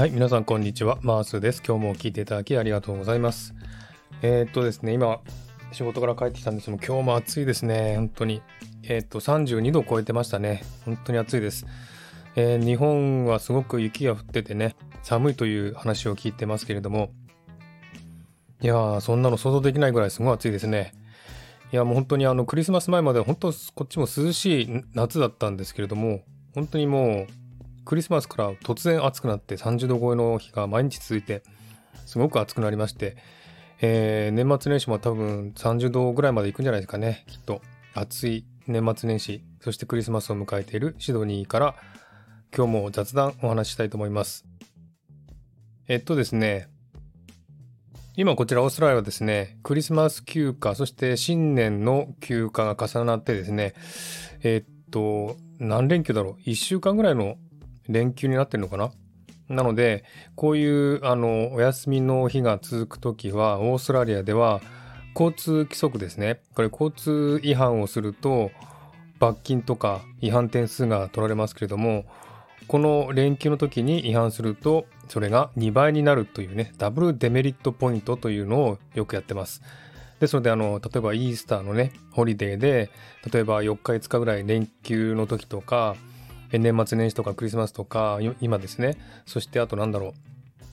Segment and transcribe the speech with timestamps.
[0.00, 0.98] はい、皆さんこんにちは。
[1.02, 1.62] マースです。
[1.62, 3.54] 今日も聞いていただきありがとうございます。
[4.22, 5.20] えー、っとですね、今、
[5.72, 7.96] 仕事から帰ってきたんですけど、今日も暑いですね。
[7.96, 8.40] 本当に。
[8.82, 10.62] えー、っと、32度超えてましたね。
[10.86, 11.66] 本当に暑いです。
[12.34, 17.10] えー、日本はすごく雪が降っててね、寒いという話を聞いてますけれども、
[18.62, 20.94] いやー、そんなの想像できないぐらいすごい暑いですね。
[21.74, 26.22] いや、もう本当にあの、クリスマス前まで本当、こっちも涼しい夏だったんですけれども、
[26.54, 27.39] 本当にもう、
[27.84, 31.42] クリスマスから突然暑くなって30度超えの日が毎日続いて、
[32.06, 33.16] すごく暑くなりまして、
[33.80, 37.62] えー、年末年始も多分30度ぐらいまで行くんじゃないですかね、きっと。
[37.94, 41.74] 暑い年末年始、そしてクリスマスを迎えているシドニーから
[42.56, 44.44] 今日も雑談お話ししたいと思います。
[45.88, 46.68] えっとですね、
[48.16, 53.74] 今こちらオーストラリアはですね、クリスマス休暇、そして新年の休暇が重なってですね、
[54.42, 57.38] えっと、何連休だろう ?1 週間ぐらいの
[57.90, 58.90] 連休になってるのかな？
[59.48, 60.04] なので、
[60.36, 64.60] こういう、あの、お休みの日が続くときは、オーストラリアでは、
[65.14, 66.40] 交通規則ですね。
[66.54, 68.52] これ、交通違反をすると、
[69.18, 72.06] 罰金とか違反点数が取られますけれども、
[72.68, 79.62] この連休の時に違反すると、それが2倍になるというね、ダブルデメリットポイントというのをよくやってます。
[80.20, 82.90] ですので、あの、例えばイースターのね、ホリデーで、
[83.32, 85.96] 例えば4日5日ぐらい連休の時とか、
[86.58, 88.96] 年末年始とかクリスマスとか、今ですね。
[89.26, 90.12] そしてあとなんだろう。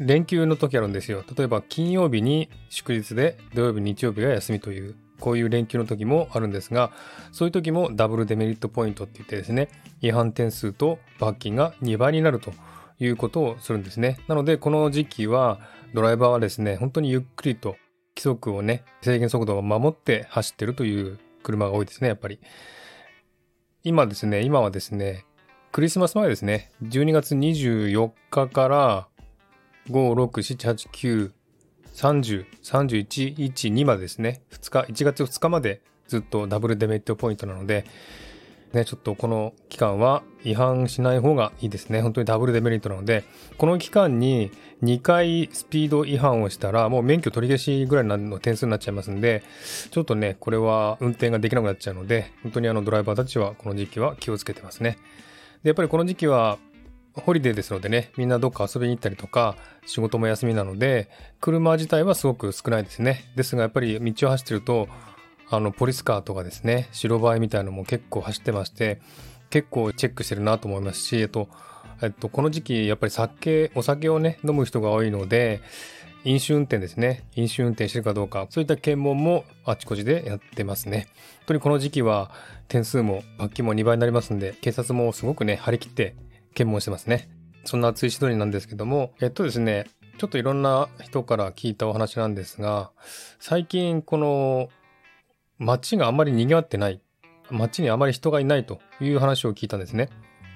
[0.00, 1.24] 連休の時あるんですよ。
[1.36, 6.90] 例えば金曜日に祝日で土曜日、日曜日が休みという、こういう連休の時もあるんですが、
[7.32, 9.68] そういう時もダブルデメリットポイントって言ってですね、
[10.00, 12.52] 違反点数と罰金が2倍になると
[12.98, 14.18] いうことをするんですね。
[14.26, 15.60] なので、この時期は
[15.94, 17.76] ドライバーはですね、本当にゆっくりと
[18.16, 22.40] 規則をね、制限速度を守って走ってるという車が多いですね、やっぱり。
[23.84, 25.24] 今ですね、今はですね、
[25.74, 26.70] クリスマス前ですね。
[26.84, 29.08] 12月24日から
[29.88, 31.32] 5、6、7、8、9、
[31.92, 34.42] 30、31、1、2までですね。
[34.52, 37.86] 2日、1月2日までずっとダブルデメリットポイントなので、
[38.72, 42.02] ね、ちょっとこの期間は違反しない方がいいですね。
[42.02, 43.24] 本当にダブルデメリットなので、
[43.58, 44.52] この期間に
[44.84, 49.42] 2回スピード違反をしたら、もう免許取り消しぐらいの点数になっちゃいますんで、
[49.90, 54.98] ちょっとね、これは運転ができなくなっちゃうので、本当にあのドライバーたちはこの時期は気をつけてますね。
[55.64, 56.58] で、やっぱりこの時期は、
[57.14, 61.08] ホリデーですのでね、みんなどっか遊びに行ったりとか、仕事も休みなので、
[61.40, 63.32] 車自体はすごく少ないですね。
[63.34, 64.88] ですが、やっぱり道を走ってると、
[65.48, 69.00] あの、 police car とかですね、白バイみたいなのも結構走ってまして、
[69.48, 71.48] 結構チェックしてるなと思いますし、えっと、
[72.02, 75.62] えっと、この時期、やっぱり酒、お酒をね、飲む人が多いので、
[76.24, 77.24] 飲酒運転ですね。
[77.36, 81.06] 飲酒運転してるかどうか、そういった検問もあちこちでやってますね。
[81.40, 82.30] 本当にこの時期は
[82.68, 86.16] 点数も罰金も2倍になりますんで、警察もすごくね、張り切って
[86.54, 87.28] 検問してますね。
[87.64, 89.86] そんな熱い指導なんですけども、えっとですね、
[90.16, 92.90] ちょっといろんな人から聞いたお話なんですが、
[93.38, 94.68] 最近この
[95.58, 97.00] 街があまり賑わってない、
[97.50, 100.08] 街にあまり人がいないという話を聞いたんですね。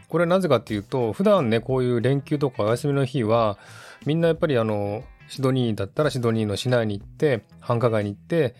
[0.08, 3.58] これはなぜかっていうと、普段ね、こういう連休とかお休みの日は、
[4.06, 8.54] みんなやっぱりあの、シドニーだったらシドニーの市内に行って、繁華街に行って、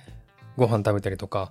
[0.57, 1.51] ご飯食べたりとか、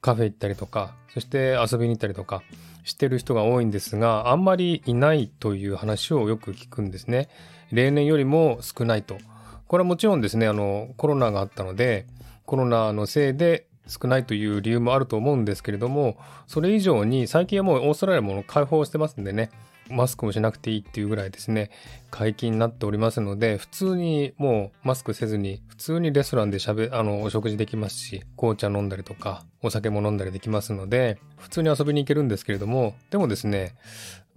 [0.00, 2.42] カフェ行ったりとか、そして遊びに行ったりとか
[2.84, 7.28] してる人が多いんですが、あんまりいないという話をよく聞くんですね。
[7.72, 9.18] 例年よりも少ないと。
[9.66, 12.06] これはもちろんですね、あの、コロナがあったので、
[12.44, 19.50] コロナのせいで少ないという理由もあると思うんですけれども、それ以上に最近はもうオーストラリアも開放してますんでね、
[19.88, 21.70] マスクもしなくていいっていうぐらいですね、
[22.10, 33.74] 解禁になっておりますので、普通にもうマスクせずに、普通にレストランで喋、あの、お食事できますし、紅茶飲んだりとか、お酒も飲んだりできますので、普通に遊びに行けるんですけれども、でもですね、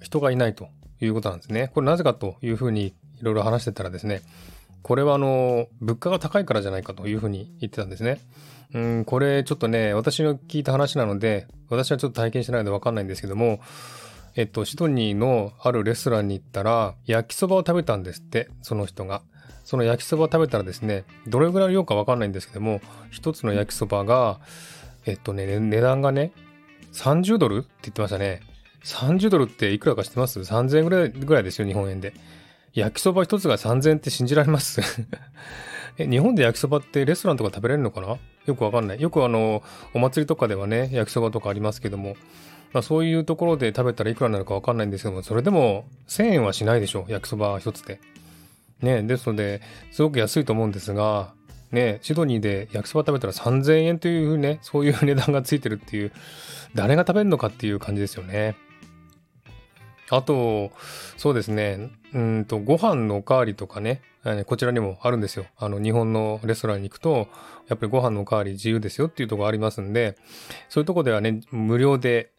[0.02, 0.70] 人がいないと
[1.02, 1.72] いうことなんですね。
[1.74, 4.22] これなぜかというふうにいろいろ話してたらですね、
[4.82, 8.20] これはあの、物価が高いからじゃないかというふうに言ってたんですね。
[8.74, 13.59] うん、これちょっとね、私の聞いた話なので、私はちょっと体験してないのでわかんないんですけども、
[14.40, 19.22] えっと、シドニーのあるレストランに行ったら、焼きそばを食べたんですって、その人が。
[19.66, 22.80] その焼きそばを食べたらですね、どれぐらいの量かわかんないんですけども、
[23.12, 24.40] 一つの焼きそばが、
[25.06, 26.32] えっとね、値段がね、
[26.94, 28.40] 30ドルって言ってましたね。
[28.86, 32.14] 30ドルっていくらか知ってます ?3000 円ぐらいぐらいですよ、日本円で。
[32.74, 34.80] 焼きそば一つが3000円って信じられます？
[36.00, 38.18] え日本で焼きそばってレストランとか食べれるのかな？
[38.46, 39.02] よくわかんない。
[39.02, 39.64] よくあの、
[39.94, 42.16] お祭りとかではね、焼きそばとかありますけども、
[42.72, 48.00] まあ、そういうところで食べたらいくらになるかわかんないんですけども、それでも1000円はしないでしょ焼きそば一つで。
[48.82, 49.62] ね、ですので、
[49.92, 51.34] すごく安いと思うんですが、
[51.72, 56.12] ね、シドニーで焼きそば食べたら3000円というね、そういう値段がついてるっていう、
[56.76, 58.56] 誰が食べるのかっていう感じですよね。
[60.10, 60.72] あと、
[61.18, 64.02] そうですね、うんと、ご飯のおかわりとかね、
[64.48, 65.46] こちらにもあるんですよ。
[65.58, 67.28] あの、日本のレストランに行くと、
[67.68, 70.18] やっぱりご飯のおかわり自由ですよっていうところありますんで、
[70.70, 72.32] そういうとこではね、無料で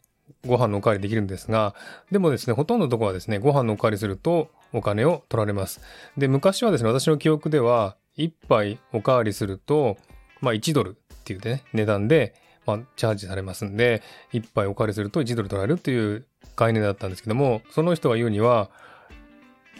[0.46, 1.74] ご飯のおかわりできるんですが、
[2.10, 5.80] でもですね、ほとんどのとこはですね、ご飯のおかわりするとお金を取られます。
[6.16, 9.96] で、昔はですね、私の記憶では、1杯おかわりすると、
[10.40, 12.34] まあ1ドルっていうね、値段で、
[12.66, 18.70] まあ、チャージされますんで、1杯おかわりすると1ドル取られるっていう概念だったんですけども、その人が言うには、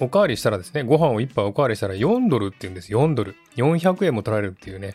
[0.01, 2.91] おかわりしたらですね、ご飯を1杯おかわりしたら4ドルって言うんです。
[2.91, 3.37] 4ドル。
[3.57, 4.95] 400円も取られるっていうね、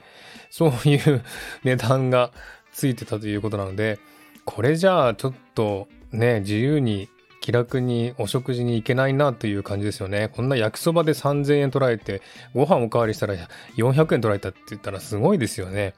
[0.49, 1.23] そういう
[1.63, 2.31] 値段が
[2.73, 3.99] ついてたということなので、
[4.45, 7.09] これじゃあちょっとね、自由に
[7.41, 10.29] 気楽にお食事に行けないなという感じですよね。
[10.29, 12.21] こんな焼きそばで3000円取られて、
[12.53, 13.35] ご飯おかわりしたら
[13.77, 15.93] 400円取られたって言ったらすごいですよね。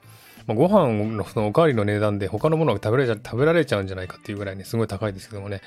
[0.47, 5.61] ご飯のそのおかわりの値段で他のものが食べられちゃ食べられちゃうんじゃないかっていうぐらいね、すごい高いですけどもね。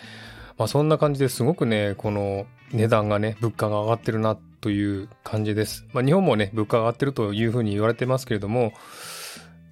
[0.59, 5.87] まあそんな感じですごくね、この値段がね、物価が上がってるなという感じです。
[5.95, 8.73] まあ日本もね、物価が上がってるというふうに言われてますけれども、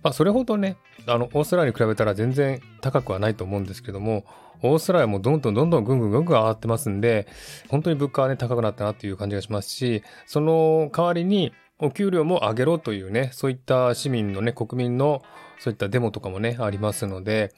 [0.02, 4.24] まあそれほどね、あの、オーストラリアに比べたら全然高くはないと思うんですけども、
[4.62, 7.26] オーストラリアもどんどんどんどんぐんぐんぐんぐん上がってますんで、
[7.68, 15.22] 本当に物価はね、高くなったなっていう感じがしますし、その代わりに、お給料も上げろというね、そういった市民のね、国民の
[15.60, 17.52] そういったデモとかもね、ありますので、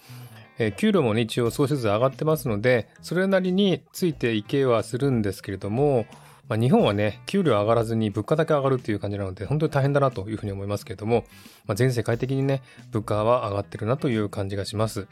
[0.58, 6.04] えー、給料もね、一応少しずつ上がってますので、それなりについていけはするんですけれども、
[6.50, 11.24] まあ、日本はね、給料上がらずに物価だけ上がるっていう感じなので、本当に大変だなというふうに思いますけれども、
[11.64, 12.60] まあ、全世界的にね、
[12.90, 15.06] 物価は上がってるなという感じがします。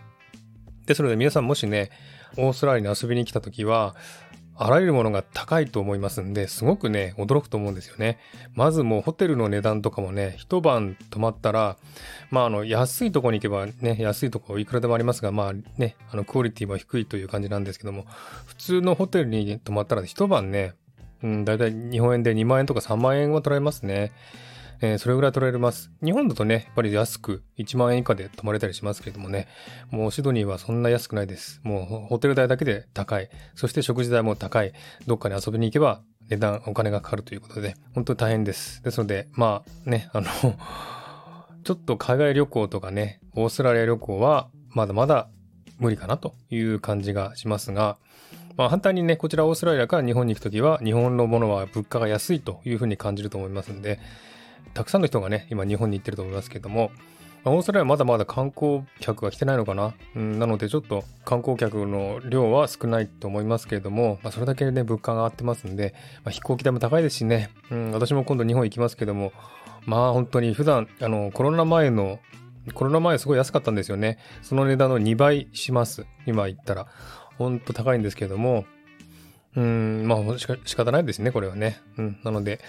[0.87, 1.91] ですので皆さんもしね、
[2.39, 3.95] オーストラリアに遊びに来た時は、
[4.57, 8.19] あらゆるものが高いと思いますんで、すごくね、驚くと思うんですよね。
[8.55, 11.77] まずもうホテルの値段とかもね、一晩泊まったら、
[12.33, 18.07] まああの、安いとこに行けばね、安いとこいくらでもありますが、まあね、あの、クオリティは低いという感じなんですけども、
[18.47, 20.73] 普通のホテルに泊まったら一晩ね、
[21.23, 24.13] うん、だいたい日本円で2万円とか3万円は取られますね。
[24.81, 25.91] えー、それぐらい取られます。
[26.05, 29.49] 日本だとね、やっぱり安く1万円以下で泊まれたりしますけれどもね、
[29.91, 31.61] もうシドニーはそんな安くないです。
[31.65, 33.29] もうホテル代だけで高い。
[33.57, 34.73] そして食事代も高い。
[35.07, 38.83] どっかに遊びに行けば値段、お金がかかるということで、本当に大変です。
[38.85, 40.27] ですので、まあね、あの
[41.65, 45.29] ちょっと海外旅行とかね、オーストラリア旅行はまだまだ
[45.79, 47.97] 無理かなという感じがしますが、
[48.59, 54.01] まあ、反対にね、こちらオーストラリアから日本に行くときは、日本のものは物価が安いというふうに感じると思いますんで、
[54.75, 56.91] たくさんの人がね、今日本に行ってると思いますけども、
[57.45, 65.95] まあ、オーストラリアまだまだ観光客が来てないのかな、うん、なのでちょっと観光客の量は少ないと思いますけれども、まあ、それだけね、物価が上がってますんで、
[66.25, 69.33] まあ、飛行機代も高いですしね、うん、私も今度日本行きますけども、
[69.87, 72.19] まあ本当に普段、あの、コロナ前の
[72.75, 74.19] コロナ前すごい安かったんですよね。
[74.43, 76.07] その値段の2倍します。
[76.27, 76.87] 今言ったら。
[77.39, 78.65] ほんと高いんですけども、
[79.57, 81.81] うん、まあしか仕方ないですね、これはね。
[81.97, 82.61] うん、なので、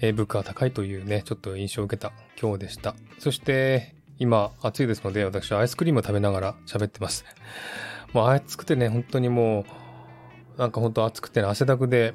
[0.00, 2.94] えー、物価が高いというね、ちょっと印象を受けた今日でした。
[3.18, 7.24] そして、今暑いですので、私はアイスクリームを食べながら 喋ってます。
[8.12, 9.64] もう暑くてね、本当にも
[10.56, 12.14] う、なんか本当暑くて、ね、汗だくで、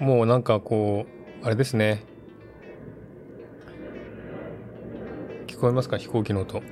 [0.00, 1.06] もうなんかこ
[1.42, 2.02] う、あれですね。
[5.46, 5.98] 聞こえますか？
[5.98, 6.62] 飛行機の音。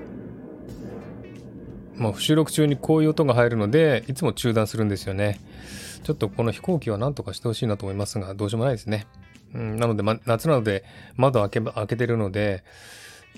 [2.01, 5.39] まあ、収録中にこういう音が入るので、いつも中断するんですよね。
[6.03, 9.07] ちょっとこの飛行機は何とかしてほしいなと思いますが、どうしようもないですね。
[9.55, 10.83] うん、なので、ま、夏なので
[11.17, 12.65] 窓開け開けてるので、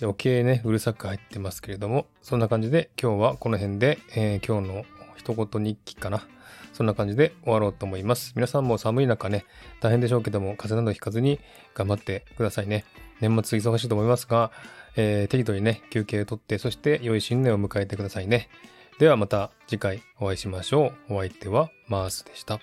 [0.00, 4.84] 余計ね、うるさく入ってますけれども、そんな感じで今日はこの辺で、えー、今日の
[5.16, 6.24] 一言日記かな。
[6.72, 8.32] そんな感じで終わろうと思います。
[8.36, 9.44] 皆さんも寒い中ね、
[9.80, 11.40] 大変でしょうけども、風邪などひかずに
[11.74, 12.84] 頑張ってくださいね。
[13.22, 14.50] 年末忙しいと思いますが、
[14.96, 18.50] えー、適度にね、休憩をとって、そして良い新年を迎えてくださいね。
[18.98, 21.14] ではまた次回お会いしましょう。
[21.14, 22.60] お相手はマースでした。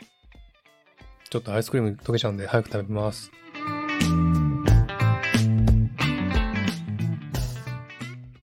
[1.29, 3.31] ちょっとアイスクリーム溶けちゃうんで早く食べます。